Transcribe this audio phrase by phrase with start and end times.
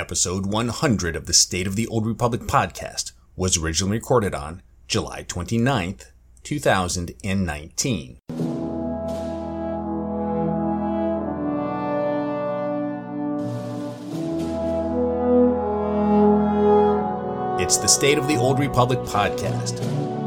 [0.00, 5.24] episode 100 of the State of the Old Republic podcast was originally recorded on July
[5.24, 6.06] 29th,
[6.42, 8.16] 2019.
[17.60, 20.19] It's the State of the Old Republic podcast.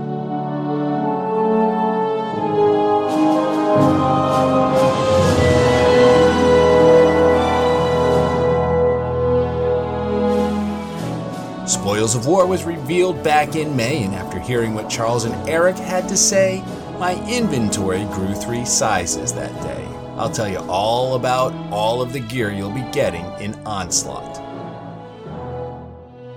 [12.03, 15.77] Spoils of War was revealed back in May, and after hearing what Charles and Eric
[15.77, 16.61] had to say,
[16.99, 19.85] my inventory grew three sizes that day.
[20.17, 24.37] I'll tell you all about all of the gear you'll be getting in Onslaught.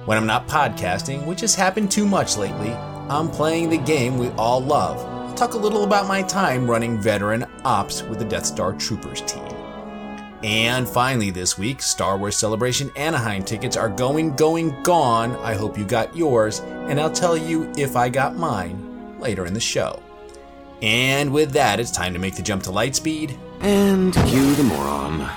[0.06, 4.28] When I'm not podcasting, which has happened too much lately, I'm playing the game we
[4.38, 5.04] all love.
[5.04, 9.22] I'll talk a little about my time running veteran ops with the Death Star Troopers
[9.22, 9.55] team.
[10.46, 15.34] And finally, this week, Star Wars Celebration Anaheim tickets are going, going, gone.
[15.38, 19.54] I hope you got yours, and I'll tell you if I got mine later in
[19.54, 20.00] the show.
[20.82, 23.36] And with that, it's time to make the jump to lightspeed.
[23.58, 25.28] And cue the moron.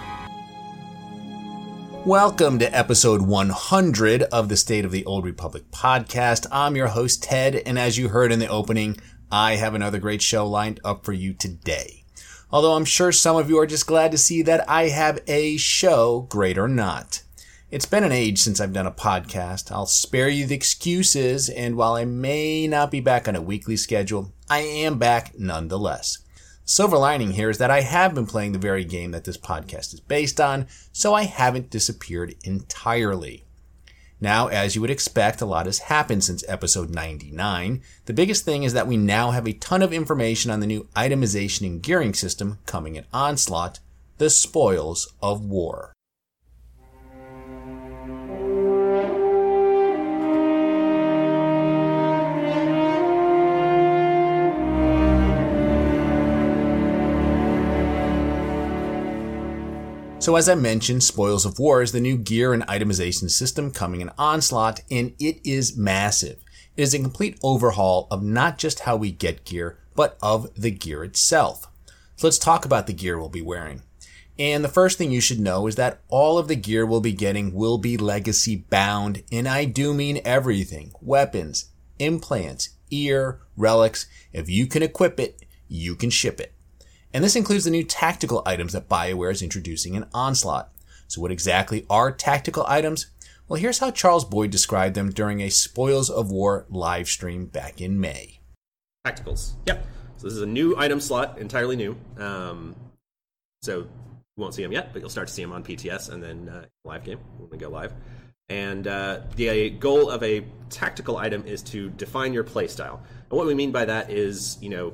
[2.06, 6.46] Welcome to episode 100 of the State of the Old Republic podcast.
[6.52, 8.98] I'm your host, Ted, and as you heard in the opening,
[9.32, 11.99] I have another great show lined up for you today
[12.52, 15.58] although I'm sure some of you are just glad to see that I have a
[15.58, 17.22] show, great or not.
[17.72, 19.72] It's been an age since I've done a podcast.
[19.72, 23.78] I'll spare you the excuses, and while I may not be back on a weekly
[23.78, 26.18] schedule, I am back nonetheless.
[26.66, 29.94] Silver lining here is that I have been playing the very game that this podcast
[29.94, 33.46] is based on, so I haven't disappeared entirely.
[34.22, 37.82] Now, as you would expect, a lot has happened since episode 99.
[38.06, 40.88] The biggest thing is that we now have a ton of information on the new
[40.96, 43.80] itemization and gearing system coming in Onslaught,
[44.18, 45.94] the Spoils of War.
[60.30, 64.00] So as I mentioned, Spoils of War is the new gear and itemization system coming
[64.00, 66.38] in Onslaught, and it is massive.
[66.78, 70.70] It is a complete overhaul of not just how we get gear, but of the
[70.70, 71.66] gear itself.
[72.16, 73.82] So let's talk about the gear we'll be wearing.
[74.38, 77.12] And the first thing you should know is that all of the gear we'll be
[77.12, 80.92] getting will be legacy bound, and I do mean everything.
[81.02, 84.06] Weapons, implants, ear, relics.
[84.32, 86.54] If you can equip it, you can ship it.
[87.14, 90.72] And this includes the new tactical items that BioWare is introducing in Onslaught.
[91.08, 93.08] So what exactly are tactical items?
[93.48, 97.82] Well, here's how Charles Boyd described them during a Spoils of War live stream back
[97.82, 98.42] in May.
[99.08, 99.54] Tacticals.
[99.66, 99.86] Yep.
[100.18, 101.98] So this is a new item slot, entirely new.
[102.18, 102.76] Um,
[103.64, 103.88] so you
[104.38, 106.66] won't see them yet, but you'll start to see them on PTS and then uh,
[106.86, 107.92] live game when we go live.
[108.50, 113.00] And uh, the goal of a tactical item is to define your playstyle.
[113.00, 114.94] And what we mean by that is, you know,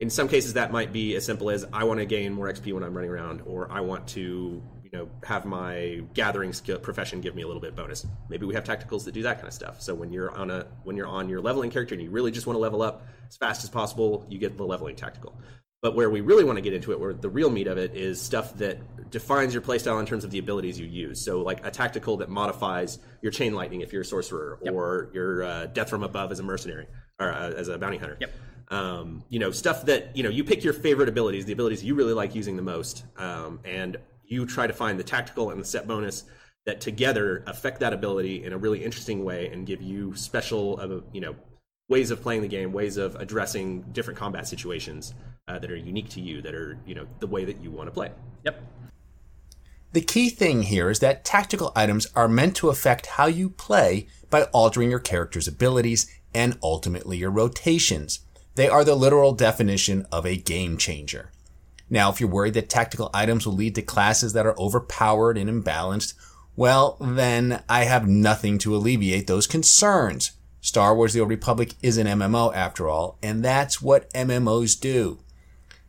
[0.00, 2.72] in some cases that might be as simple as I want to gain more XP
[2.72, 7.20] when I'm running around, or I want to you know have my gathering skill profession
[7.20, 8.06] give me a little bit bonus.
[8.28, 9.82] Maybe we have tacticals that do that kind of stuff.
[9.82, 12.46] So when you're on a when you're on your leveling character and you really just
[12.46, 15.38] want to level up as fast as possible, you get the leveling tactical.
[15.80, 17.94] But where we really want to get into it, where the real meat of it
[17.94, 21.24] is stuff that defines your playstyle in terms of the abilities you use.
[21.24, 24.74] So, like a tactical that modifies your chain lightning if you're a sorcerer, yep.
[24.74, 26.86] or your uh, death from above as a mercenary
[27.20, 28.16] or uh, as a bounty hunter.
[28.20, 28.32] Yep
[28.70, 31.94] um, you know stuff that you know you pick your favorite abilities the abilities you
[31.94, 35.64] really like using the most um, and you try to find the tactical and the
[35.64, 36.24] set bonus
[36.66, 41.00] that together affect that ability in a really interesting way and give you special uh,
[41.12, 41.34] you know
[41.88, 45.14] ways of playing the game ways of addressing different combat situations
[45.48, 47.86] uh, that are unique to you that are you know the way that you want
[47.86, 48.10] to play
[48.44, 48.62] yep
[49.92, 54.06] the key thing here is that tactical items are meant to affect how you play
[54.28, 58.20] by altering your character's abilities and ultimately your rotations.
[58.58, 61.30] They are the literal definition of a game changer.
[61.88, 65.48] Now, if you're worried that tactical items will lead to classes that are overpowered and
[65.48, 66.14] imbalanced,
[66.56, 70.32] well, then I have nothing to alleviate those concerns.
[70.60, 75.20] Star Wars The Old Republic is an MMO after all, and that's what MMOs do.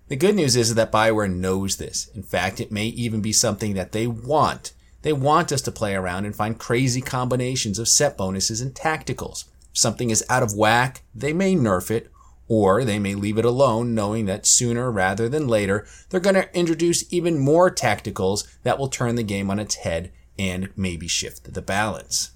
[0.08, 2.12] The good news is that Bioware knows this.
[2.14, 4.74] In fact, it may even be something that they want.
[5.02, 9.46] They want us to play around and find crazy combinations of set bonuses and tacticals.
[9.72, 12.12] If something is out of whack, they may nerf it
[12.50, 16.54] or they may leave it alone knowing that sooner rather than later, they're going to
[16.58, 21.54] introduce even more tacticals that will turn the game on its head and maybe shift
[21.54, 22.32] the balance.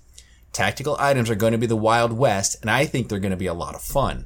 [0.54, 3.38] Tactical items are going to be the Wild West, and I think they're going to
[3.38, 4.25] be a lot of fun.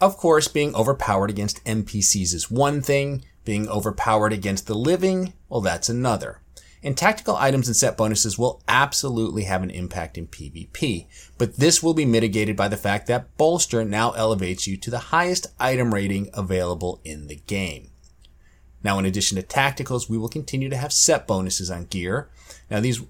[0.00, 5.60] Of course, being overpowered against NPCs is one thing, being overpowered against the living, well,
[5.60, 6.40] that's another.
[6.86, 11.82] And tactical items and set bonuses will absolutely have an impact in PvP, but this
[11.82, 15.92] will be mitigated by the fact that Bolster now elevates you to the highest item
[15.92, 17.90] rating available in the game.
[18.84, 22.30] Now, in addition to tacticals, we will continue to have set bonuses on gear.
[22.70, 23.02] Now, these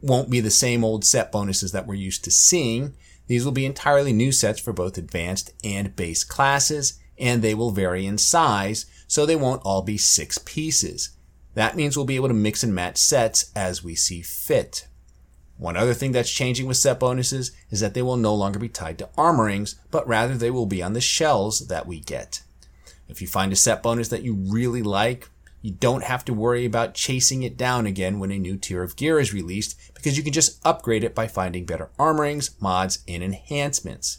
[0.00, 2.94] won't be the same old set bonuses that we're used to seeing.
[3.26, 7.72] These will be entirely new sets for both advanced and base classes, and they will
[7.72, 11.15] vary in size, so they won't all be six pieces.
[11.56, 14.86] That means we'll be able to mix and match sets as we see fit.
[15.56, 18.68] One other thing that's changing with set bonuses is that they will no longer be
[18.68, 22.42] tied to armorings, but rather they will be on the shells that we get.
[23.08, 25.30] If you find a set bonus that you really like,
[25.62, 28.94] you don't have to worry about chasing it down again when a new tier of
[28.94, 33.22] gear is released because you can just upgrade it by finding better armorings, mods, and
[33.22, 34.18] enhancements.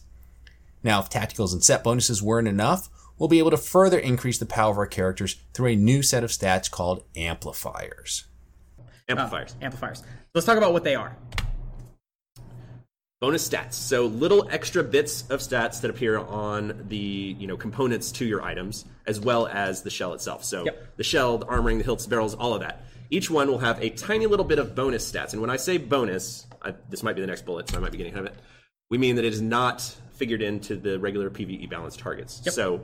[0.81, 4.45] Now, if tacticals and set bonuses weren't enough, we'll be able to further increase the
[4.45, 8.25] power of our characters through a new set of stats called amplifiers.
[9.09, 9.55] Amplifiers.
[9.61, 10.03] Uh, amplifiers.
[10.35, 11.15] Let's talk about what they are.
[13.19, 18.11] bonus stats so little extra bits of stats that appear on the you know components
[18.11, 20.97] to your items as well as the shell itself so Yep.
[20.97, 23.89] the shell the armoring the hilts barrels all of that each one will have a
[23.89, 27.21] tiny little bit of bonus stats and when i say bonus I, this might be
[27.21, 28.39] the next bullet so i might be getting ahead of it
[28.91, 29.81] we mean that it is not
[30.11, 32.81] figured into the regular pve balance targets so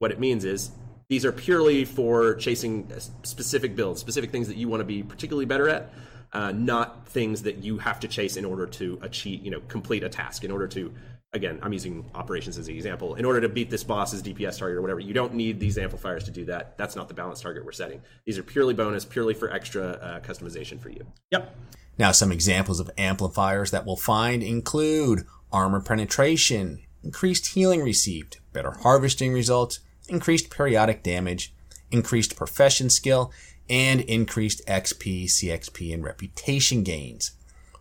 [0.00, 0.72] what it means is
[1.08, 2.90] these are purely for chasing
[3.22, 5.92] specific builds, specific things that you want to be particularly better at,
[6.32, 10.02] uh, not things that you have to chase in order to achieve, you know, complete
[10.02, 10.42] a task.
[10.42, 10.92] In order to,
[11.34, 13.16] again, I'm using operations as an example.
[13.16, 16.24] In order to beat this boss's DPS target or whatever, you don't need these amplifiers
[16.24, 16.78] to do that.
[16.78, 18.00] That's not the balance target we're setting.
[18.24, 21.04] These are purely bonus, purely for extra uh, customization for you.
[21.32, 21.54] Yep.
[21.98, 28.70] Now, some examples of amplifiers that we'll find include armor penetration, increased healing received, better
[28.70, 29.80] harvesting results,
[30.10, 31.54] increased periodic damage,
[31.90, 33.32] increased profession skill,
[33.68, 37.32] and increased XP, CXP, and reputation gains.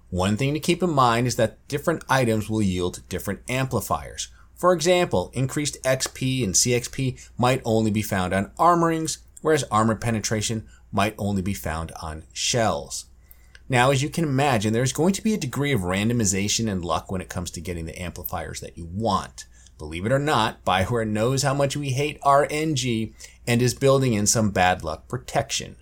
[0.10, 4.30] One thing to keep in mind is that different items will yield different amplifiers.
[4.56, 10.68] For example, increased XP and CXP might only be found on armorings, whereas armor penetration
[10.92, 13.06] might only be found on shells.
[13.70, 17.12] Now, as you can imagine, there's going to be a degree of randomization and luck
[17.12, 19.46] when it comes to getting the amplifiers that you want.
[19.80, 23.14] Believe it or not, Bioware knows how much we hate RNG
[23.48, 25.78] and is building in some bad luck protection.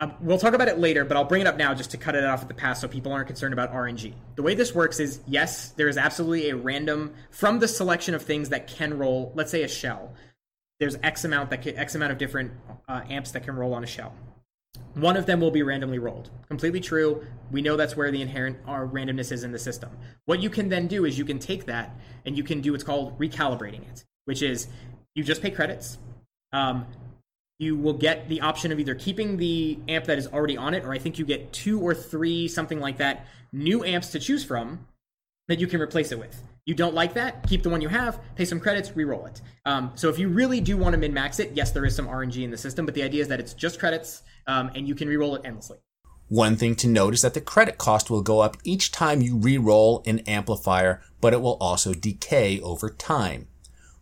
[0.00, 2.16] Um, we'll talk about it later, but I'll bring it up now just to cut
[2.16, 4.14] it off at the pass so people aren't concerned about RNG.
[4.36, 8.22] The way this works is yes, there is absolutely a random from the selection of
[8.22, 9.32] things that can roll.
[9.36, 10.14] Let's say a shell.
[10.80, 12.52] There's X amount that can, X amount of different
[12.88, 14.14] uh, amps that can roll on a shell.
[14.94, 16.30] One of them will be randomly rolled.
[16.48, 17.26] Completely true.
[17.50, 19.90] We know that's where the inherent uh, randomness is in the system.
[20.26, 21.96] What you can then do is you can take that
[22.26, 24.68] and you can do what's called recalibrating it, which is
[25.14, 25.98] you just pay credits.
[26.52, 26.86] Um,
[27.58, 30.84] you will get the option of either keeping the amp that is already on it,
[30.84, 34.44] or I think you get two or three, something like that, new amps to choose
[34.44, 34.86] from
[35.48, 36.42] that you can replace it with.
[36.64, 37.44] You don't like that?
[37.48, 39.40] Keep the one you have, pay some credits, re-roll it.
[39.64, 42.44] Um, so if you really do want to min-max it, yes, there is some RNG
[42.44, 45.08] in the system, but the idea is that it's just credits, um, and you can
[45.08, 45.78] re-roll it endlessly.
[46.28, 49.36] One thing to note is that the credit cost will go up each time you
[49.36, 53.48] re-roll an amplifier, but it will also decay over time.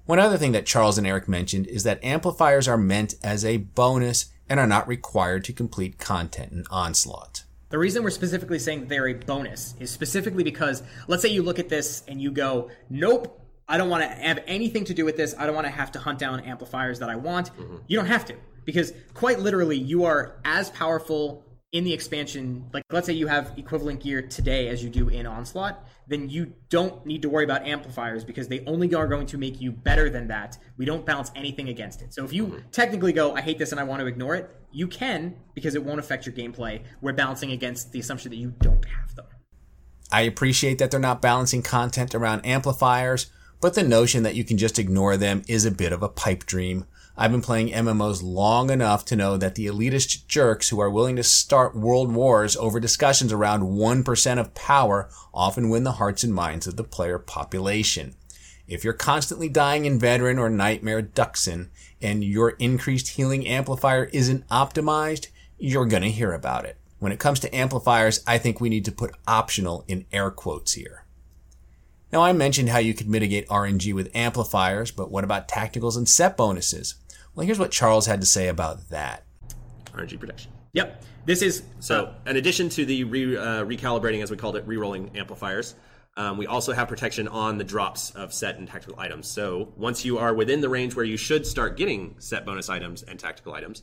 [0.04, 3.56] One other thing that Charles and Eric mentioned is that amplifiers are meant as a
[3.56, 7.44] bonus and are not required to complete content in Onslaught.
[7.70, 11.42] The reason we're specifically saying that they're a bonus is specifically because let's say you
[11.42, 15.04] look at this and you go, nope, I don't want to have anything to do
[15.04, 15.36] with this.
[15.38, 17.56] I don't want to have to hunt down amplifiers that I want.
[17.56, 17.76] Mm-hmm.
[17.86, 22.64] You don't have to because quite literally you are as powerful in the expansion.
[22.72, 26.52] Like let's say you have equivalent gear today as you do in Onslaught, then you
[26.68, 30.10] don't need to worry about amplifiers because they only are going to make you better
[30.10, 30.58] than that.
[30.76, 32.12] We don't balance anything against it.
[32.12, 32.68] So if you mm-hmm.
[32.72, 35.84] technically go, I hate this and I want to ignore it, you can because it
[35.84, 36.82] won't affect your gameplay.
[37.00, 39.26] We're balancing against the assumption that you don't have them.
[40.12, 44.58] I appreciate that they're not balancing content around amplifiers, but the notion that you can
[44.58, 46.86] just ignore them is a bit of a pipe dream.
[47.20, 51.16] I've been playing MMOs long enough to know that the elitist jerks who are willing
[51.16, 56.32] to start world wars over discussions around 1% of power often win the hearts and
[56.32, 58.14] minds of the player population.
[58.66, 61.68] If you're constantly dying in Veteran or Nightmare Dxun
[62.00, 65.26] and your increased healing amplifier isn't optimized,
[65.58, 66.78] you're gonna hear about it.
[67.00, 70.72] When it comes to amplifiers, I think we need to put optional in air quotes
[70.72, 71.04] here.
[72.14, 76.08] Now I mentioned how you could mitigate RNG with amplifiers, but what about tacticals and
[76.08, 76.94] set bonuses?
[77.34, 79.24] Well, here's what Charles had to say about that.
[79.92, 80.50] RNG protection.
[80.72, 81.02] Yep.
[81.26, 85.16] This is So, in addition to the re, uh, recalibrating, as we called it, re-rolling
[85.16, 85.74] amplifiers,
[86.16, 89.28] um, we also have protection on the drops of set and tactical items.
[89.28, 93.02] So, once you are within the range where you should start getting set bonus items
[93.02, 93.82] and tactical items,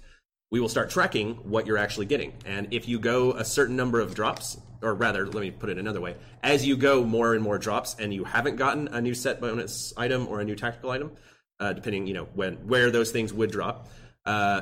[0.50, 2.34] we will start tracking what you're actually getting.
[2.46, 5.78] And if you go a certain number of drops, or rather, let me put it
[5.78, 9.14] another way, as you go more and more drops and you haven't gotten a new
[9.14, 11.12] set bonus item or a new tactical item,
[11.60, 13.88] uh, depending, you know, when where those things would drop,
[14.26, 14.62] uh,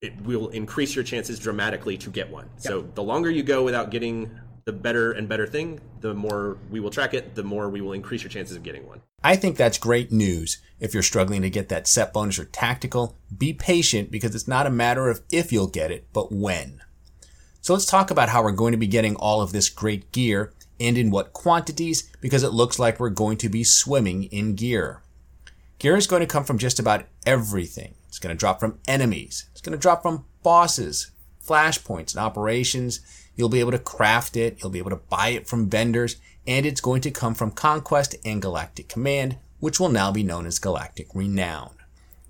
[0.00, 2.48] it will increase your chances dramatically to get one.
[2.56, 4.30] So the longer you go without getting
[4.64, 7.94] the better and better thing, the more we will track it, the more we will
[7.94, 9.00] increase your chances of getting one.
[9.24, 10.58] I think that's great news.
[10.78, 14.66] If you're struggling to get that set bonus or tactical, be patient because it's not
[14.66, 16.82] a matter of if you'll get it, but when.
[17.60, 20.52] So let's talk about how we're going to be getting all of this great gear
[20.78, 25.02] and in what quantities because it looks like we're going to be swimming in gear.
[25.78, 27.94] Gear is going to come from just about everything.
[28.08, 29.48] It's going to drop from enemies.
[29.52, 31.12] It's going to drop from bosses,
[31.46, 33.00] flashpoints, and operations.
[33.36, 34.58] You'll be able to craft it.
[34.60, 36.16] You'll be able to buy it from vendors
[36.48, 40.46] and it's going to come from Conquest and Galactic Command, which will now be known
[40.46, 41.74] as Galactic Renown.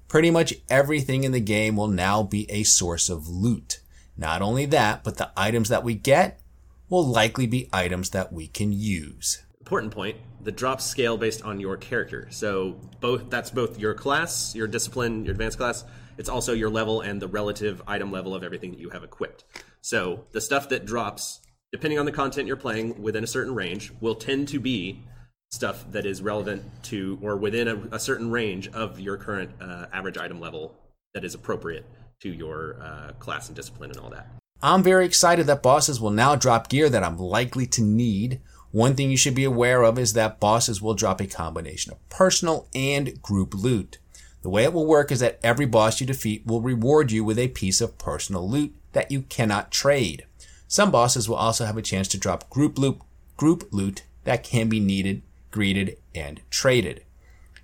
[0.09, 3.81] Pretty much everything in the game will now be a source of loot.
[4.17, 6.40] Not only that, but the items that we get
[6.88, 9.45] will likely be items that we can use.
[9.61, 12.28] Important point, the drops scale based on your character.
[12.30, 15.85] So both that's both your class, your discipline, your advanced class,
[16.16, 19.45] it's also your level and the relative item level of everything that you have equipped.
[19.80, 21.40] So the stuff that drops
[21.73, 25.02] depending on the content you're playing within a certain range, will tend to be
[25.50, 29.87] stuff that is relevant to or within a, a certain range of your current uh,
[29.92, 30.75] average item level
[31.14, 31.87] that is appropriate
[32.21, 34.28] to your uh, class and discipline and all that.
[34.61, 38.40] I'm very excited that bosses will now drop gear that I'm likely to need.
[38.71, 42.09] One thing you should be aware of is that bosses will drop a combination of
[42.11, 43.99] personal and group loot.
[44.43, 47.39] The way it will work is that every boss you defeat will reward you with
[47.39, 50.27] a piece of personal loot that you cannot trade.
[50.69, 53.01] Some bosses will also have a chance to drop group loot,
[53.39, 57.05] group loot that can be needed, greeded, and traded.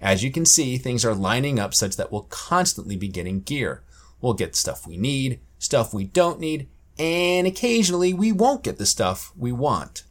[0.00, 3.82] As you can see, things are lining up such that we'll constantly be getting gear.
[4.20, 6.68] We'll get stuff we need, stuff we don't need,
[6.98, 10.04] and occasionally we won't get the stuff we want.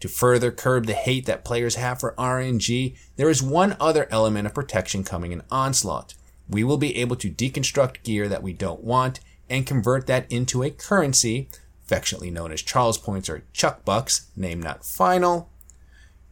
[0.00, 4.46] To further curb the hate that players have for RNG, there is one other element
[4.46, 6.14] of protection coming in Onslaught.
[6.48, 10.62] We will be able to deconstruct gear that we don't want and convert that into
[10.62, 11.48] a currency
[11.90, 15.50] affectionately known as Charles points or Chuck bucks, name not final,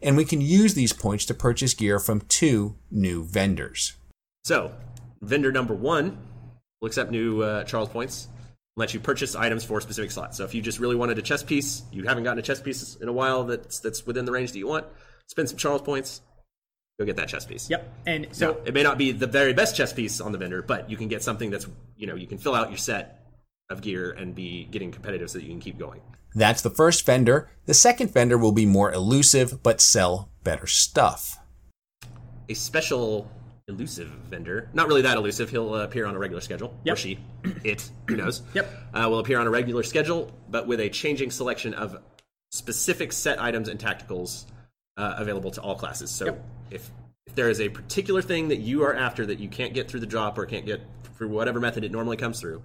[0.00, 3.96] and we can use these points to purchase gear from two new vendors.
[4.44, 4.72] So,
[5.20, 6.16] vendor number one
[6.80, 8.28] will accept new uh, Charles points,
[8.78, 10.36] let you purchase items for specific slots.
[10.36, 12.96] So, if you just really wanted a chess piece, you haven't gotten a chess piece
[12.96, 14.86] in a while that's that's within the range that you want,
[15.26, 16.22] spend some Charles points,
[16.98, 17.68] go get that chess piece.
[17.68, 17.92] Yep.
[18.06, 20.62] And so now, it may not be the very best chess piece on the vendor,
[20.62, 21.66] but you can get something that's
[21.96, 23.26] you know you can fill out your set
[23.68, 26.00] of gear and be getting competitive so that you can keep going.
[26.34, 27.50] That's the first vendor.
[27.66, 31.38] The second vendor will be more elusive but sell better stuff.
[32.48, 33.30] A special
[33.68, 36.74] elusive vendor, not really that elusive, he'll uh, appear on a regular schedule.
[36.84, 36.94] Yep.
[36.94, 37.18] Or she,
[37.64, 38.42] it, who knows?
[38.54, 38.70] Yep.
[38.94, 41.98] Uh, will appear on a regular schedule, but with a changing selection of
[42.50, 44.46] specific set items and tacticals
[44.96, 46.10] uh, available to all classes.
[46.10, 46.44] So Yep.
[46.70, 46.90] if
[47.26, 50.00] if there is a particular thing that you are after that you can't get through
[50.00, 50.80] the drop or can't get
[51.18, 52.62] through whatever method it normally comes through,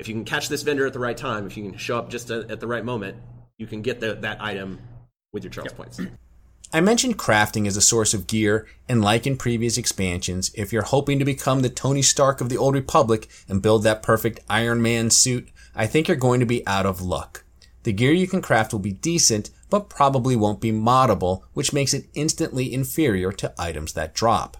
[0.00, 2.10] if you can catch this vendor at the right time, if you can show up
[2.10, 3.18] just at the right moment,
[3.56, 4.80] you can get the, that item
[5.32, 5.76] with your Charles yep.
[5.76, 6.00] points.
[6.72, 10.82] I mentioned crafting as a source of gear, and like in previous expansions, if you're
[10.82, 14.80] hoping to become the Tony Stark of the Old Republic and build that perfect Iron
[14.80, 17.42] Man suit, I think you're going to be out of luck.
[17.82, 21.92] The gear you can craft will be decent, but probably won't be moddable, which makes
[21.92, 24.56] it instantly inferior to items that drop.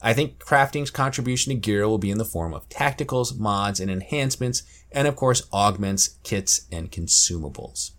[0.00, 3.90] I think crafting's contribution to gear will be in the form of tacticals, mods, and
[3.90, 7.90] enhancements, and of course augments, kits, and consumables.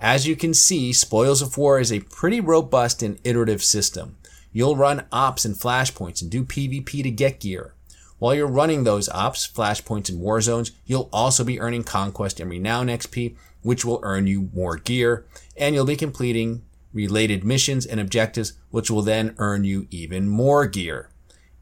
[0.00, 4.16] As you can see, Spoils of War is a pretty robust and iterative system.
[4.50, 7.74] You'll run ops and flashpoints and do PvP to get gear.
[8.18, 12.50] While you're running those ops, flashpoints, and war zones, you'll also be earning conquest and
[12.50, 16.62] renown XP, which will earn you more gear, and you'll be completing
[16.94, 21.10] related missions and objectives, which will then earn you even more gear.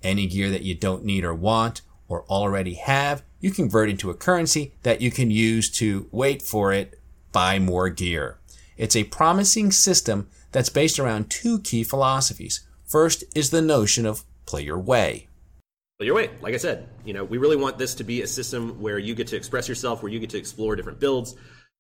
[0.03, 4.15] Any gear that you don't need or want or already have, you convert into a
[4.15, 6.98] currency that you can use to wait for it,
[7.33, 8.39] buy more gear.
[8.77, 12.67] It's a promising system that's based around two key philosophies.
[12.85, 15.29] First is the notion of play your way.
[15.99, 16.31] Play your way.
[16.41, 19.15] Like I said, you know, we really want this to be a system where you
[19.15, 21.35] get to express yourself, where you get to explore different builds,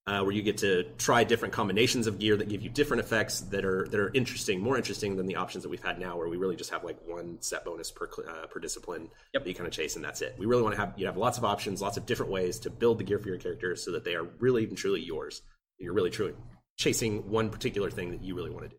[0.09, 3.41] uh, where you get to try different combinations of gear that give you different effects
[3.41, 6.29] that are that are interesting, more interesting than the options that we've had now, where
[6.29, 9.45] we really just have like one set bonus per uh, per discipline yep.
[9.45, 10.35] that you kind of chase, and that's it.
[10.39, 12.71] We really want to have you have lots of options, lots of different ways to
[12.71, 15.43] build the gear for your character, so that they are really and truly yours.
[15.77, 16.33] You're really truly
[16.79, 18.77] chasing one particular thing that you really want to do.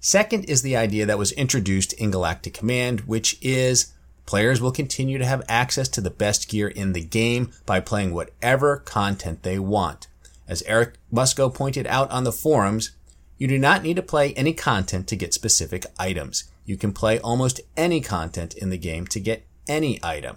[0.00, 3.92] Second is the idea that was introduced in Galactic Command, which is
[4.24, 8.14] Players will continue to have access to the best gear in the game by playing
[8.14, 10.06] whatever content they want.
[10.48, 12.92] As Eric Musco pointed out on the forums,
[13.38, 16.44] you do not need to play any content to get specific items.
[16.64, 20.36] You can play almost any content in the game to get any item.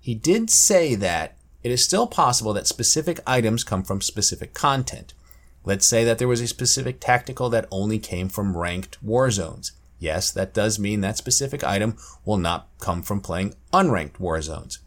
[0.00, 5.14] He did say that it is still possible that specific items come from specific content.
[5.64, 9.72] Let's say that there was a specific tactical that only came from ranked war zones.
[9.98, 14.78] Yes, that does mean that specific item will not come from playing unranked war zones.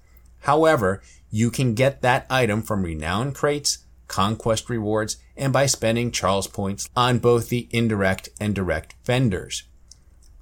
[0.42, 6.48] However, you can get that item from renown crates, conquest rewards, and by spending Charles
[6.48, 9.64] points on both the indirect and direct vendors.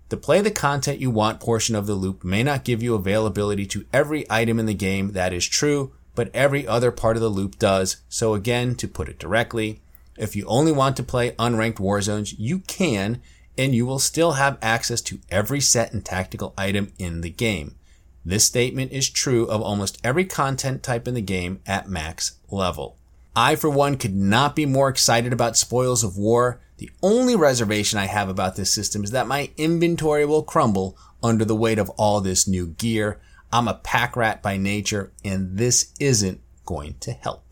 [0.09, 3.65] The play the content you want portion of the loop may not give you availability
[3.67, 7.29] to every item in the game, that is true, but every other part of the
[7.29, 7.97] loop does.
[8.09, 9.81] So again, to put it directly,
[10.17, 13.21] if you only want to play unranked war zones, you can,
[13.57, 17.75] and you will still have access to every set and tactical item in the game.
[18.23, 22.97] This statement is true of almost every content type in the game at max level.
[23.35, 26.59] I, for one, could not be more excited about Spoils of War.
[26.77, 31.45] The only reservation I have about this system is that my inventory will crumble under
[31.45, 33.21] the weight of all this new gear.
[33.53, 37.50] I'm a pack rat by nature, and this isn't going to help.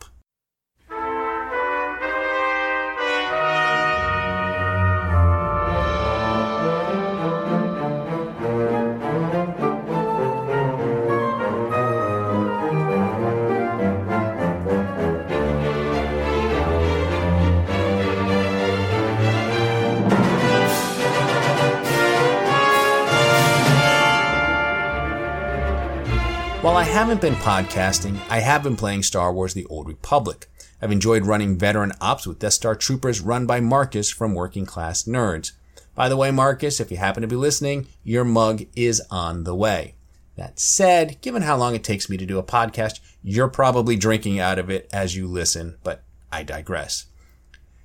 [26.62, 30.48] While I haven't been podcasting, I have been playing Star Wars The Old Republic.
[30.82, 35.04] I've enjoyed running veteran ops with Death Star troopers run by Marcus from Working Class
[35.04, 35.54] Nerds.
[35.96, 39.56] By the way, Marcus, if you happen to be listening, your mug is on the
[39.56, 39.96] way.
[40.36, 44.42] That said, given how long it takes me to do a podcast, you're probably drinking
[44.42, 47.06] out of it as you listen, but I digress.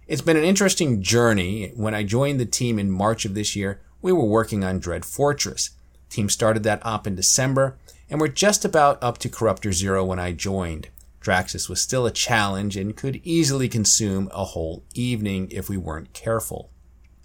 [0.09, 1.71] It's been an interesting journey.
[1.77, 5.05] When I joined the team in March of this year, we were working on Dread
[5.05, 5.71] Fortress.
[6.11, 7.79] team started that op in December,
[8.15, 10.87] and were just about up to Corruptor Zero when I joined.
[11.21, 16.13] Draxus was still a challenge and could easily consume a whole evening if we weren't
[16.13, 16.71] careful.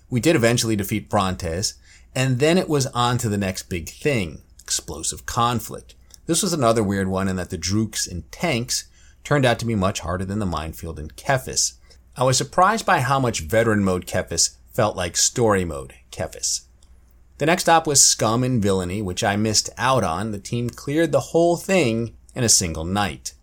[0.09, 1.75] We did eventually defeat Brontes,
[2.15, 5.93] and then it was on to the next big thing, explosive conflict.
[6.25, 8.89] This was another weird one in that the Drooks and tanks
[9.23, 11.73] turned out to be much harder than the minefield in Kephess.
[12.17, 16.61] I was surprised by how much veteran mode Kephess felt like story mode Kephess.
[17.39, 20.31] The next stop was Scum and Villainy, which I missed out on.
[20.31, 23.33] The team cleared the whole thing in a single night.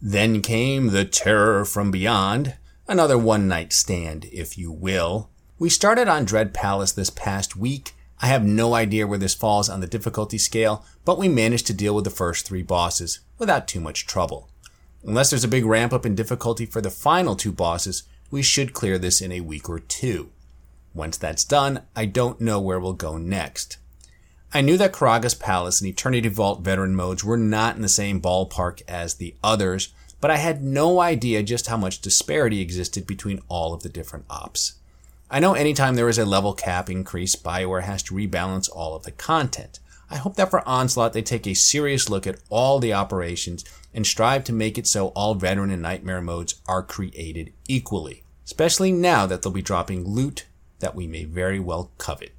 [0.00, 2.54] Then came The Terror from Beyond,
[2.86, 5.30] another one night stand, if you will.
[5.58, 7.92] We started on Dread Palace this past week.
[8.20, 11.74] I have no idea where this falls on the difficulty scale, but we managed to
[11.74, 14.48] deal with the first three bosses without too much trouble.
[15.04, 18.74] Unless there's a big ramp up in difficulty for the final two bosses, we should
[18.74, 20.30] clear this in a week or two.
[20.94, 23.78] Once that's done, I don't know where we'll go next.
[24.52, 28.20] I knew that Karagga's Palace and Eternity Vault veteran modes were not in the same
[28.20, 33.42] ballpark as the others, but I had no idea just how much disparity existed between
[33.48, 34.74] all of the different ops.
[35.30, 39.04] I know anytime there is a level cap increase, BioWare has to rebalance all of
[39.04, 39.78] the content.
[40.10, 44.04] I hope that for Onslaught they take a serious look at all the operations and
[44.04, 49.26] strive to make it so all veteran and nightmare modes are created equally, especially now
[49.26, 50.46] that they'll be dropping loot
[50.80, 52.32] that we may very well covet.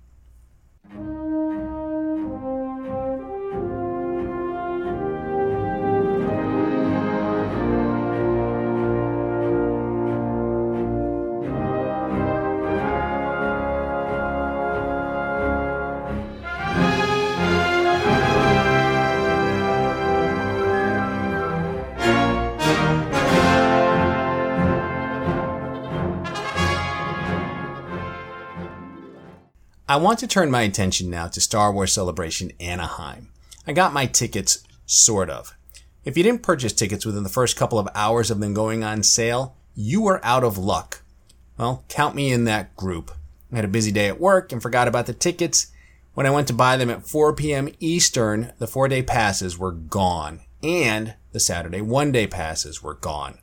[29.91, 33.27] I want to turn my attention now to Star Wars Celebration Anaheim.
[33.67, 35.54] I got my tickets, sort of.
[36.06, 39.04] If you didn't purchase tickets within the first couple of hours of them going on
[39.04, 41.01] sale, you were out of luck.
[41.58, 43.12] Well, count me in that group.
[43.51, 45.73] I had a busy day at work and forgot about the tickets.
[46.13, 47.67] When I went to buy them at 4 p.m.
[47.82, 53.39] Eastern, the four day passes were gone, and the Saturday one day passes were gone.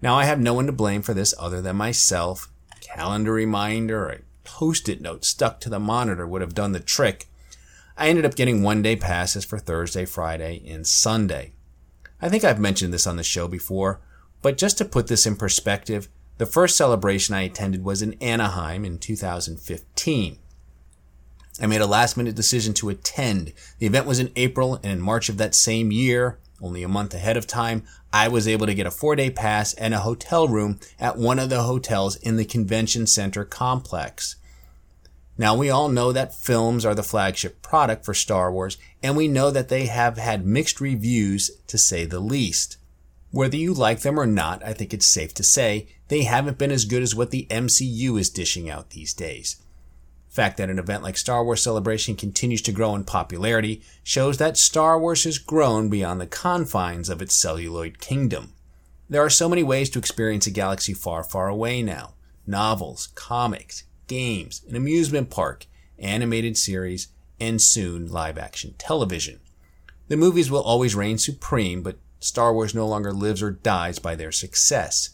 [0.00, 2.50] Now I have no one to blame for this other than myself.
[2.80, 7.26] Calendar reminder, post-it note stuck to the monitor would have done the trick.
[7.96, 11.52] I ended up getting one day passes for Thursday, Friday, and Sunday.
[12.20, 14.00] I think I've mentioned this on the show before,
[14.40, 18.84] but just to put this in perspective, the first celebration I attended was in Anaheim
[18.84, 20.38] in 2015.
[21.60, 23.52] I made a last minute decision to attend.
[23.78, 27.12] The event was in April, and in March of that same year, only a month
[27.12, 30.48] ahead of time, I was able to get a four day pass and a hotel
[30.48, 34.36] room at one of the hotels in the convention center complex.
[35.36, 39.28] Now, we all know that films are the flagship product for Star Wars, and we
[39.28, 42.76] know that they have had mixed reviews to say the least.
[43.30, 46.70] Whether you like them or not, I think it's safe to say they haven't been
[46.70, 49.61] as good as what the MCU is dishing out these days.
[50.32, 54.56] Fact that an event like Star Wars Celebration continues to grow in popularity shows that
[54.56, 58.54] Star Wars has grown beyond the confines of its celluloid kingdom.
[59.10, 62.14] There are so many ways to experience a galaxy far, far away now.
[62.46, 65.66] Novels, comics, games, an amusement park,
[65.98, 69.38] animated series, and soon live action television.
[70.08, 74.14] The movies will always reign supreme, but Star Wars no longer lives or dies by
[74.14, 75.10] their success.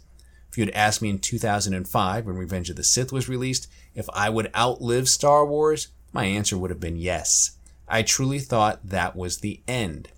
[0.58, 4.08] If you had asked me in 2005 when Revenge of the Sith was released if
[4.12, 7.58] I would outlive Star Wars, my answer would have been yes.
[7.86, 10.08] I truly thought that was the end.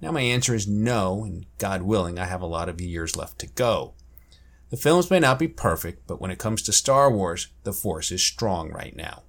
[0.00, 3.40] Now my answer is no, and God willing, I have a lot of years left
[3.40, 3.94] to go.
[4.70, 8.12] The films may not be perfect, but when it comes to Star Wars, the Force
[8.12, 9.24] is strong right now.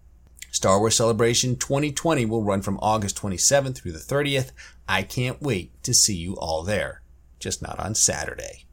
[0.51, 4.51] Star Wars Celebration 2020 will run from August 27th through the 30th.
[4.87, 7.01] I can't wait to see you all there,
[7.39, 8.67] just not on Saturday.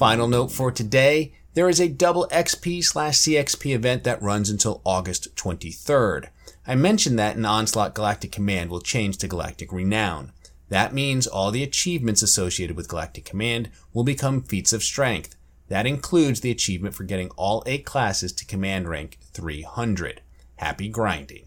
[0.00, 4.80] Final note for today there is a double XP slash CXP event that runs until
[4.82, 6.30] August 23rd.
[6.66, 10.32] I mentioned that an Onslaught Galactic Command will change to Galactic Renown.
[10.70, 15.36] That means all the achievements associated with Galactic Command will become feats of strength.
[15.68, 20.22] That includes the achievement for getting all 8 classes to command rank 300.
[20.56, 21.44] Happy grinding.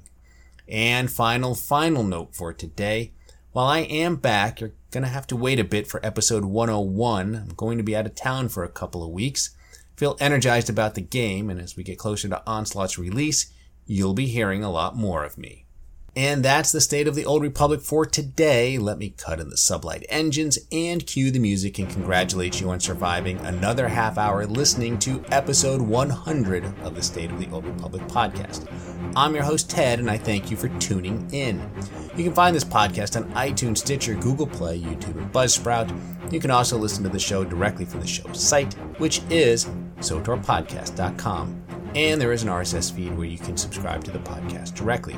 [0.67, 3.13] And final, final note for today.
[3.53, 7.35] While I am back, you're going to have to wait a bit for episode 101.
[7.35, 9.55] I'm going to be out of town for a couple of weeks.
[9.95, 13.53] Feel energized about the game, and as we get closer to Onslaught's release,
[13.85, 15.67] you'll be hearing a lot more of me.
[16.15, 18.77] And that's the state of the Old Republic for today.
[18.77, 22.79] Let me cut in the sublight engines and cue the music and congratulate you on
[22.79, 28.03] surviving another half hour listening to episode 100 of the State of the Old Republic
[28.03, 28.67] podcast.
[29.15, 31.67] I'm your host, Ted, and I thank you for tuning in.
[32.15, 36.31] You can find this podcast on iTunes, Stitcher, Google Play, YouTube, and Buzzsprout.
[36.31, 39.65] You can also listen to the show directly from the show's site, which is
[39.97, 41.82] sotorpodcast.com.
[41.95, 45.17] And there is an RSS feed where you can subscribe to the podcast directly.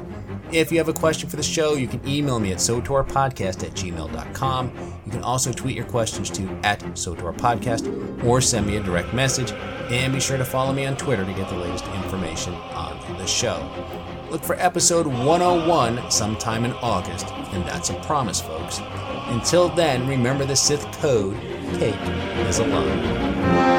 [0.51, 3.71] If you have a question for the show, you can email me at sotorpodcast at
[3.71, 4.71] gmail.com.
[5.05, 9.51] You can also tweet your questions to at sotorpodcast or send me a direct message.
[9.91, 13.25] And be sure to follow me on Twitter to get the latest information on the
[13.25, 13.69] show.
[14.29, 18.81] Look for episode 101 sometime in August, and that's a promise, folks.
[19.27, 21.39] Until then, remember the Sith code
[21.79, 21.95] Cake
[22.47, 23.74] is alone.